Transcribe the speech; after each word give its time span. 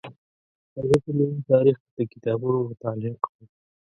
زه 0.73 0.79
د 1.05 1.05
ملي 1.17 1.39
تاریخ 1.51 1.77
د 1.97 1.99
کتابونو 2.11 2.57
مطالعه 2.69 3.15
کوم. 3.23 3.41